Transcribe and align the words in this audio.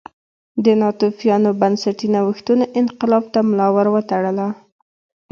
د 0.63 0.65
ناتوفیانو 0.81 1.49
بنسټي 1.59 2.07
نوښتونو 2.13 2.65
انقلاب 2.79 3.23
ته 3.33 3.39
ملا 3.49 3.67
ور 3.75 3.87
وتړله 3.93 4.47